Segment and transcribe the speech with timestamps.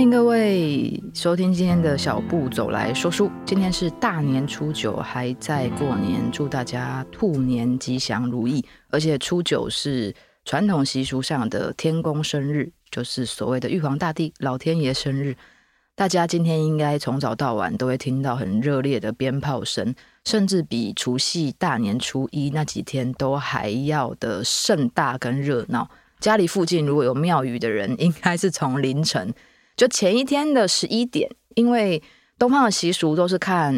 [0.00, 3.30] 欢迎各位收听今天的小步走来说书。
[3.44, 8.64] 今天是大年初九，还在过年，祝大家兔年吉祥如意。
[8.88, 10.14] 而且初九是
[10.46, 15.36] 传统习俗上的天公生日，就是所谓的玉皇大帝、老天爷生日。
[15.94, 19.94] 大家今天应该从早到晚都会听到很热烈的鞭炮声，
[20.24, 25.90] 甚至比除夕大年初一那几天都还要的盛大跟热闹。
[26.20, 29.34] 家里附近如果有庙宇的人，应该是从凌晨。
[29.80, 32.02] 就前一天的十一点，因为
[32.38, 33.74] 东方的习俗都是看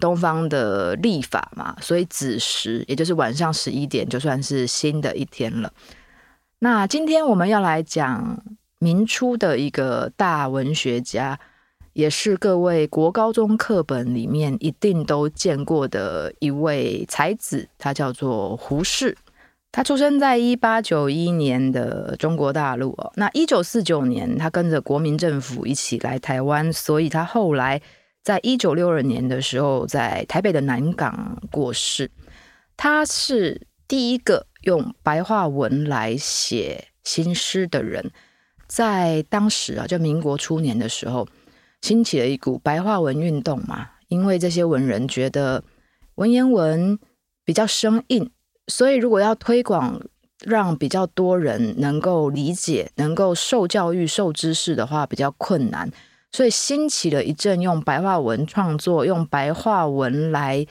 [0.00, 5.72] 东方的历法嘛，所以子时也就是晚上十一点，就算是新的一天了。
[6.58, 8.42] 那今天我们要来讲
[8.80, 11.38] 明初的一个大文学家，
[11.92, 19.16] 也是各位国高中课本里面一定都见过的一位才子，他叫做胡适。
[19.74, 27.82] 他出生在一八九一年的中国大陆哦，那一九四九年他跟着国民政府一起来台湾，所以他后来
[28.22, 32.08] 在一九六二年的时候在台北的南港过世。
[32.76, 38.12] 他是第一个用白话文来写新诗的人，
[38.68, 41.26] 在当时啊，就民国初年的时候，
[41.82, 45.64] 兴起了一股白话文运动嘛，因为这些文人觉得
[46.14, 46.96] 文言文
[47.44, 48.30] 比较生硬。
[48.66, 50.00] 所以，如果要推广，
[50.44, 55.90] 让比较多人能够理解、能够受教育、受知识的话，比较困难。
[56.32, 60.66] 所以，兴起了一阵用白话文创作、用白话文来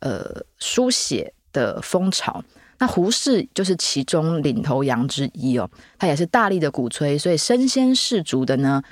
[0.00, 2.44] 呃书写的风潮。
[2.78, 8.82] 那胡适就是其中领头羊之一哦，他也是大力的鼓吹，所以身先士卒的呢，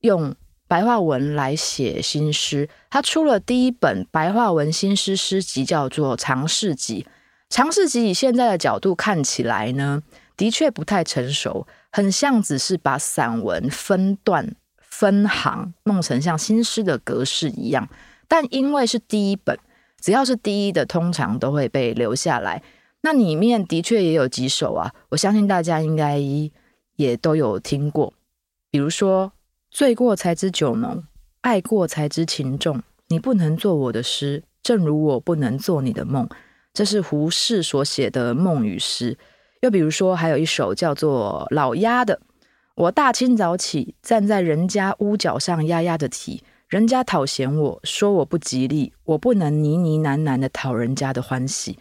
[0.00, 0.34] 用
[0.68, 2.68] 白话文来写新诗。
[2.88, 7.06] 他出了第一本白话文新诗诗集，叫做《长试集》。
[7.48, 10.02] 尝试集以现在的角度看起来呢，
[10.36, 17.88] 的确不太成熟，很像只是把散文分段分行弄成像新诗的格式一样。
[18.28, 19.56] 但因为是第一本，
[20.00, 22.62] 只要是第一的，通常都会被留下来。
[23.02, 26.20] 那里面的确也有几首啊，我相信大家应该
[26.96, 28.12] 也都有听过，
[28.70, 29.32] 比如说
[29.70, 31.04] “醉过才知酒浓，
[31.42, 32.82] 爱过才知情重。
[33.06, 36.28] 你不能做我的诗，正如我不能做你的梦。”
[36.76, 39.16] 这是胡适所写的梦语诗。
[39.62, 42.20] 又比如说，还有一首叫做《老鸦》的
[42.76, 46.44] ：“我大清早起，站在人家屋角上，压压的啼。
[46.68, 51.78] 人家讨嫌我说我不吉利，我不能呢呢喃喃的讨人家的欢喜。”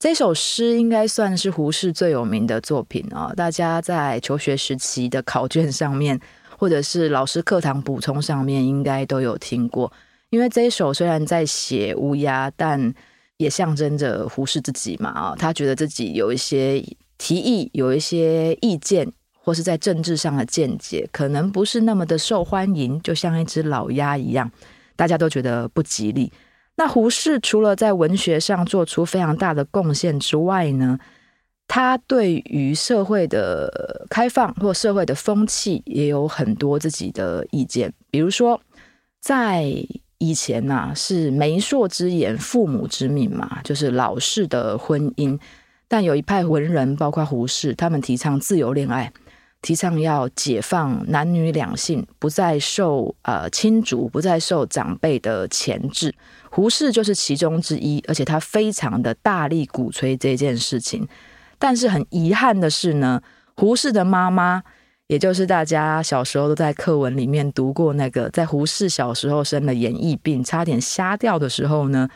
[0.00, 3.34] 这首诗应该算是胡适最有名的作品啊！
[3.36, 6.18] 大家在求学时期的考卷上面，
[6.56, 9.92] 或者是老师课堂补充上面，应该都有听过。
[10.30, 12.94] 因为这一首虽然在写乌鸦，但
[13.40, 16.78] 也象征着胡适自己嘛，啊，他觉得自己有一些
[17.16, 19.10] 提议，有一些意见，
[19.42, 24.50] 或是在政治上的见解，可能不是那么的受欢迎，就像一只老鸭一样，
[24.94, 26.30] 大家都觉得不吉利。
[26.76, 30.98] 那胡适除了在文学上做出非常大的贡献之外呢，
[31.66, 38.60] 他对于社会的开放或社会的风气也有很多自己的意见，比如说
[39.18, 39.72] 在。
[40.22, 45.38] 以前呐、是媒妁之言，父母之命嘛，就是老式的婚姻。
[45.88, 49.10] 但有一派文人，包括胡适，他们提倡自由恋爱，
[49.62, 56.14] 提倡要解放男女两性，不再受呃亲族，不再受长辈的钳制。
[56.50, 61.08] 胡适就是其中之一，而且他非常的大力鼓吹这件事情。
[61.58, 63.22] 但是很遗憾的是呢，
[63.56, 64.62] 胡适的妈妈。
[65.10, 72.08] 也就是大家小时候都在课文里面读过那个，在胡适小时候生了眼翳病，差点瞎掉的时候呢，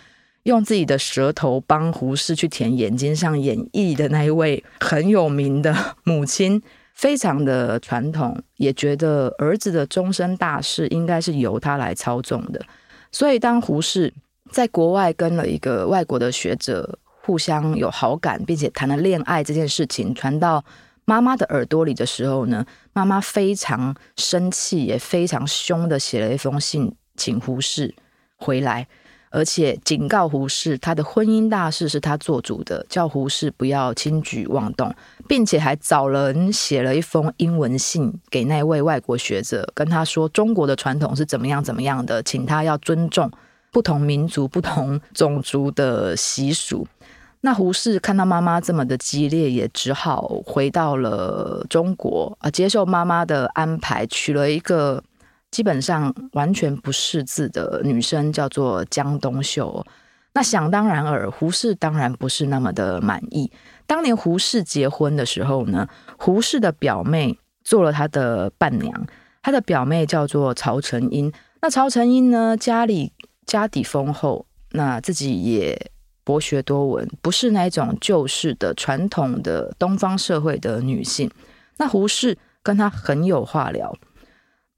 [0.44, 6.62] 用自己的舌头帮胡适去填眼睛上眼翳的那一位很有名的母亲，
[6.94, 12.65] 非常的传统，也觉得儿子的终身大事应该是由他来操纵的。
[13.10, 14.15] 所以当胡适
[14.53, 20.65] 在国外跟了一个外国的学者互相有好感，并且谈了恋爱这件事情传到
[21.04, 27.95] 妈妈的耳朵里的时候呢，妈妈非常生气，也非常凶的写了一封信，请胡适
[28.36, 28.86] 回来，
[29.30, 34.95] 而且警告胡适，他的婚姻大事是他做主的，叫胡适不要轻举妄动，
[35.28, 43.30] 并且还找人写了一封英文信给那位外国学者，跟他说中国的传统是怎么样怎么样的，请他要尊重
[43.71, 46.86] 不同民族、不同种族的习俗。
[47.45, 55.05] 那胡适看到妈妈这么的激烈，也只好回到了中国啊，接受妈妈的安排，娶了一个
[55.51, 59.85] 基本上完全不识字的女生，叫做江冬秀。
[60.33, 63.53] 那想当然尔，胡适当然不是那么的满意。
[63.87, 65.87] 当年胡适结婚的时候呢，
[66.17, 69.07] 胡适的表妹做了他的伴娘，
[69.43, 71.31] 他的表妹叫做曹成英。
[71.61, 73.13] 那曹成英呢，家里
[73.45, 75.91] 家底丰厚，那自己也
[76.24, 81.30] 博学多闻，不是那种旧式的传统的东方社会的女性。
[81.76, 83.94] 那胡适跟她很有话聊。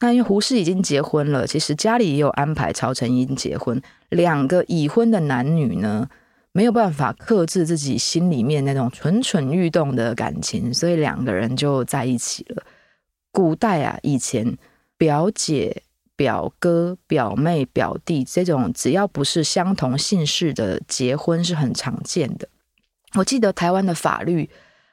[0.01, 3.81] 那因为胡适已经结婚了，其实家里也有安排曹成英结婚。
[4.11, 6.09] 两个已婚的男女呢，
[6.53, 12.63] 没有办法克制自己心里面那种蠢蠢欲动的感情，所以两个人就在一起了。
[13.33, 14.59] 古代啊，以前
[14.99, 15.83] 表姐、
[16.17, 22.49] 表哥、表妹、表弟这种只要不是相同姓氏的结婚是很常见的。
[23.15, 24.51] 我记得台湾的法律。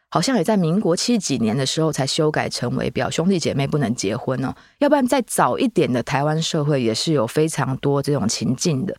[0.10, 8.96] 好像也在民国七几年的时候才修改成为表兄弟姐妹不能结婚哦，要不然再早一点的台湾社会也是有非常多这种情境的，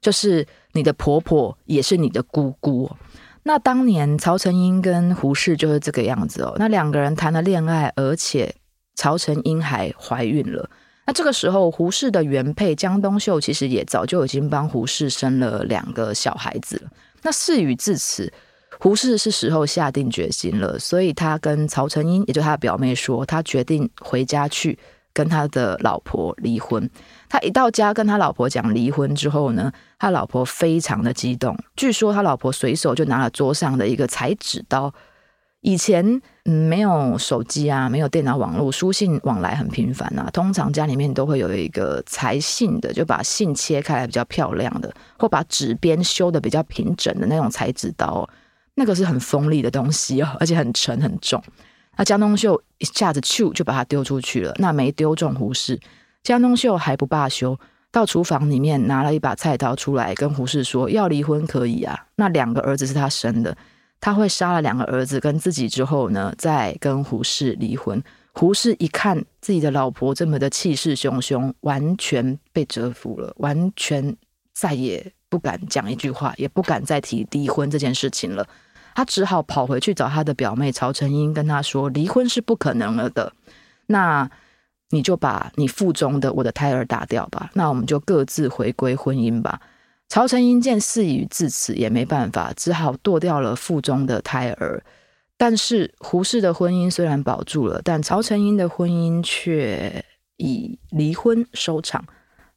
[0.00, 2.90] 就是你的婆婆也是你的姑姑。
[3.44, 8.52] 那当年曹成英跟胡适就是这个样子哦，那两个人谈了恋爱，而且
[8.96, 10.68] 曹成英还怀孕了。
[11.06, 16.90] 那这个时候胡适的原配江冬秀其实也早就已经帮胡适生了两个小孩子了。
[17.22, 18.30] 那事已至此。
[18.78, 24.78] 胡适是时候下定决心了，所以他跟曹成英，也就是他的表妹说，他决定回家去
[25.14, 26.90] 跟他的老婆离婚。
[27.26, 31.56] 他一到家跟他老婆讲离婚之后呢，他老婆非常的激动。
[31.74, 34.92] 据说他老婆随手就拿了桌上的一个裁纸刀。
[35.66, 40.30] 以前嗯没有手机啊，没有电脑网络，书信往来很频繁啊。
[40.32, 48.28] 通常家里面都会有一个裁信的，就把信切开来比较漂亮的，或把纸边修得比较平整的那种裁纸刀。
[48.76, 51.42] 那个是很锋利的东西哦，而且很沉很重。
[51.96, 55.80] 那江冬秀一下子咻就把它丢出去了，那没丢中胡适。
[56.22, 57.58] 江冬秀还不罢休，
[57.90, 62.06] 到厨房里面拿了一把菜刀出来，跟胡适说要离婚可以啊。
[62.14, 63.56] 那两个儿子是他生的，
[64.00, 68.02] 他会杀了两个儿子跟自己之后呢，再跟胡适离婚。
[68.32, 74.14] 胡适一看自己的老婆这么的气势汹汹，完全被折服了，完全
[74.52, 78.46] 再也不敢讲一句话，也不敢再提离婚这件事情了。
[78.94, 83.32] 他只好跑回去找他的表妹曹成英，跟他说：“离婚是不可能了的，
[83.86, 84.30] 那
[84.90, 89.60] 你就把你腹中的我的胎儿打掉吧，那我们就各自回归婚姻吧。”
[90.08, 94.82] 曹成英见事已至此，也没办法，只好剁掉了腹中的胎儿。
[95.36, 100.04] 但是胡适的婚姻虽然保住了，但曹成英的婚姻却
[100.36, 102.04] 以离婚收场。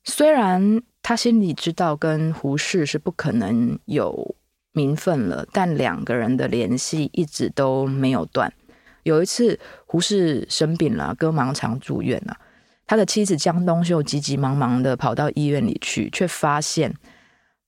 [0.04, 4.36] 虽然他心里知道跟胡适是不可能有。
[4.72, 8.54] 名分了，但两个人的联系一直都没有断。
[9.02, 12.38] 有一次，胡适生病了，歌盲肠住院了。
[12.86, 16.94] 他的妻子江冬秀急急忙忙的跑到医院里去，却发现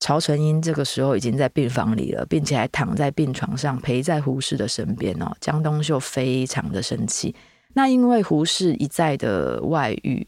[0.01, 5.31] 曹成英这个时候已经在病房里了，并且还躺在病床上陪在胡适的身边哦。
[5.39, 7.33] 江冬秀非常的生气，
[7.75, 10.27] 那因为胡适一再的外遇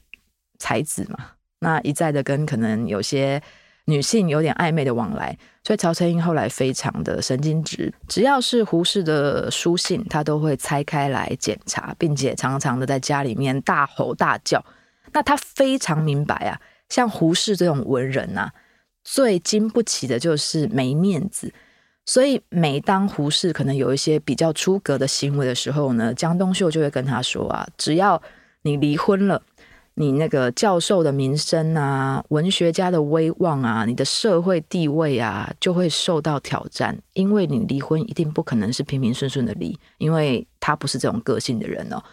[0.58, 1.18] 才子嘛，
[1.60, 3.42] 那一再的跟可能有些。
[3.86, 14.64] 女性有点暧昧的往来，所以曹成英后来非常的神经质，只要是胡适的书信，他都会拆开来检查，并且常常的在家里面大吼大叫。
[15.12, 18.54] 那他非常明白啊，像胡适这种文人啊，
[19.04, 21.54] 最经不起的就是没面子。
[22.06, 28.22] 所以每当胡适可能有一些比较出格的行为的时候呢，江冬秀就会跟他说啊，只要
[28.64, 29.42] 你离婚了。
[29.96, 36.98] 你那个教授的名声啊，文学家的威望啊，你的社会地位啊，就会受到挑战。
[37.14, 42.04] 因为你离婚一定不可能是平平顺顺的离，因为他不是这种个性的人哦。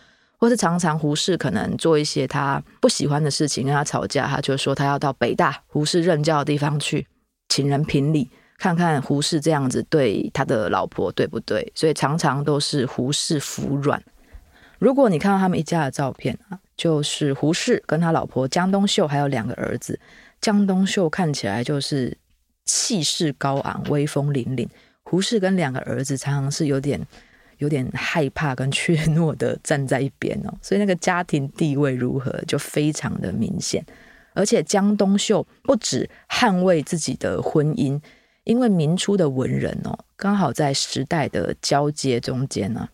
[0.40, 7.06] 或是常常胡适可能做一些他不喜欢的事情，跟他吵架，他就说他要到北大胡适任教的地方去，
[7.50, 11.70] 请人评理，看看胡适这样子对他的老婆对不对。
[11.74, 14.02] 所以常常都是胡适服软。
[14.78, 20.00] 如果你看到他们一家的照片啊，就是胡适跟他老婆江冬秀，还有两个儿子。
[20.40, 22.16] 江冬秀看起来就是
[22.64, 24.66] 气势高昂、威风凛凛；
[25.02, 26.98] 胡适跟两个儿子常常是有点
[27.60, 30.52] 有点害怕跟怯懦的站在一边哦。
[30.60, 33.82] 所以那个家庭地位如何，就非常的明显。
[34.32, 38.00] 而且江冬秀不止捍卫自己的婚姻，
[38.44, 42.88] 因为明初的文人哦，刚好在时代的交接中间呢。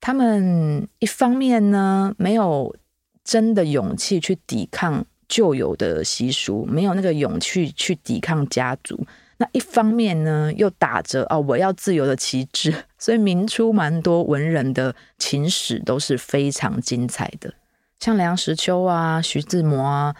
[0.00, 2.74] 他们一方面呢，没有
[3.22, 8.96] 真的勇气去抵抗旧有的习俗，没有那个勇气去抵抗家族；
[9.38, 12.74] 那一方面呢，又打着哦，我要自由的旗帜。
[13.02, 17.52] 所以明初蛮多文人的情史都是非常精彩的，
[17.98, 20.14] 像梁实秋啊、徐志摩啊，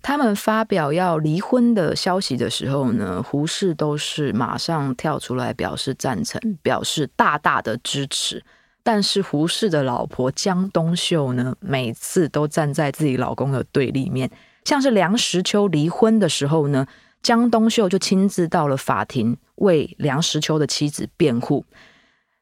[0.00, 8.44] 他们发表要离婚的消息的时候呢，胡适都是马上跳出来表示赞成，表示大大的支持。
[8.84, 14.30] 但是胡适的老婆江冬秀呢，每次都站在自己老公的对立面。
[14.64, 16.86] 像是梁实秋离婚的时候呢，
[17.20, 21.66] 江冬秀就亲自到了法庭为梁实秋的妻子辩护，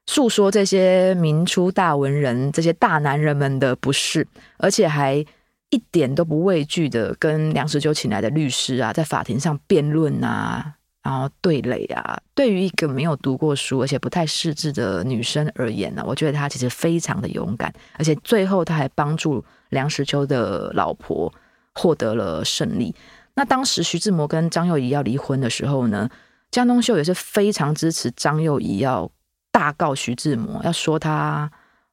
[0.07, 4.27] 诉说这些明初大文人、这些大男人们的不是，
[4.59, 5.25] 而且还
[5.71, 10.75] 一点都不畏惧的跟梁实秋请来的律师啊，在法庭上辩论啊。
[11.03, 21.33] 然后对垒啊，对于一个没有读过书而且不太识字的女生而言呢，我觉得她其实非常的勇敢，而且最后她还帮助梁实秋的老婆
[21.77, 22.93] 获得了胜利。
[23.37, 26.11] 那当时徐志摩跟张幼仪要离婚的时候呢，
[26.51, 29.09] 江冬秀也是非常支持张幼仪要
[29.57, 31.51] 大告徐志摩，要说他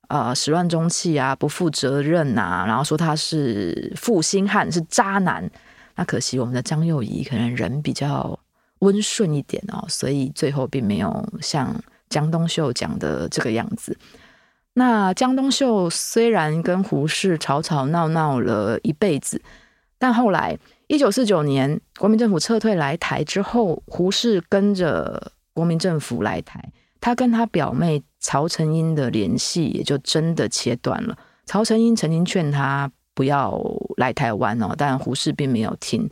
[0.10, 5.50] 呃始乱终弃啊，不负责任啊，然后说他是负心汉，是渣男。
[5.96, 8.38] 那可惜我们的张幼仪可能人比较。
[8.80, 11.74] 温顺一点哦，所以最后并没有像
[12.10, 13.98] 江冬秀讲的这个样子。
[14.74, 19.42] 那江冬秀虽然跟胡适吵吵闹闹了一辈子，
[19.98, 26.70] 但后来一九四九年国民政府撤退来台之后，胡适跟着国民政府来台，
[27.04, 31.18] 他跟他表妹曹成英的联系也就真的切断了。
[31.46, 33.62] 曹成英曾经劝他不要
[33.98, 36.10] 来台湾哦，但胡适并没有听。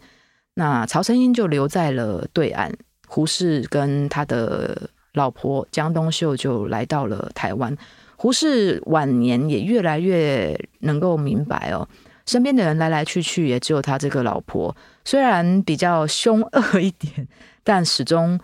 [0.56, 2.74] 那曹成英就留在了对岸，
[3.08, 7.74] 胡适跟他的老婆江冬秀就来到了台湾。
[8.18, 11.88] 胡适晚年也越来越能够明白哦，
[12.26, 17.26] 身边的人来来去去，也只有他这个老婆，虽然比较凶恶一点，
[17.64, 18.38] 但始终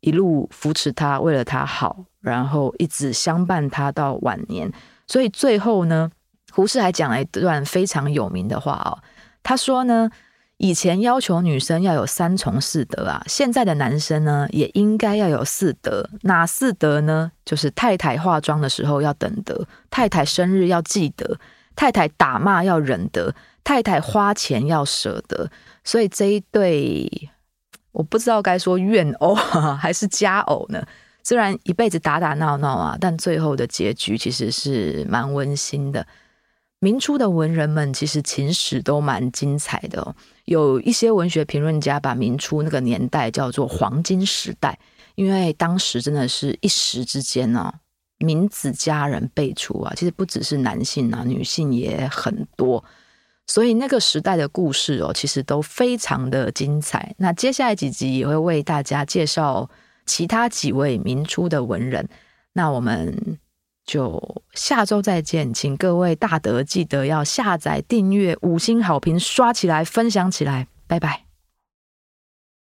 [0.00, 4.72] 一路扶持他，为了他好，然后一直相伴他到晚年。
[5.06, 6.10] 所以最后呢，
[6.52, 8.98] 胡适还讲了一段非常有名的话哦，
[9.42, 10.10] 他说呢。
[10.60, 16.10] 以前要求女生要有三从四德啊，现在的男生呢也应该要有四德。
[16.22, 17.30] 哪四德呢？
[17.44, 21.38] 就是太太化妆的时候要等得，太太生日要记得，
[21.76, 25.48] 太太打骂要忍得，太太花钱要舍得。
[25.84, 27.08] 所以这一对，
[27.92, 29.34] 我不知道该说怨偶
[29.80, 30.84] 还是佳偶呢？
[31.24, 36.06] 虽然一辈子打打闹闹啊，但最后的结局其实是蛮温馨的。
[36.80, 40.14] 明初的文人们其实情史都蛮精彩的，
[40.44, 44.78] 有一些文学评论家把明初那个年代叫做黄金时代，
[45.16, 47.74] 因为当时真的是一时之间呢，
[48.18, 52.82] 名子佳人辈出啊，其实不只是男性啊，女性也很多，
[53.48, 57.12] 所以那个时代的故事哦，其实都非常的精彩。
[57.18, 59.68] 那接下来几集也会为大家介绍
[60.06, 62.08] 其他几位明初的文人，
[62.52, 63.38] 那我们。
[63.88, 71.27] 就下周再见，请各位大德记得要下载、订阅、五星好评刷起来、分享起来，拜拜。